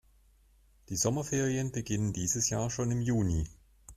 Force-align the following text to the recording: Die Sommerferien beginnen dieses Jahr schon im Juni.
Die 0.89 0.95
Sommerferien 0.95 1.71
beginnen 1.71 2.11
dieses 2.11 2.49
Jahr 2.49 2.71
schon 2.71 2.89
im 2.89 3.03
Juni. 3.03 3.47